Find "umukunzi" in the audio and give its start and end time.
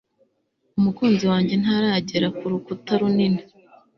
0.77-1.23